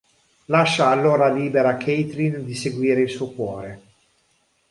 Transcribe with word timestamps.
Lascia 0.45 0.87
allora 0.87 1.31
libera 1.31 1.77
Kathleen 1.77 2.43
di 2.43 2.55
seguire 2.55 3.01
il 3.01 3.09
suo 3.11 3.29
cuore. 3.35 3.81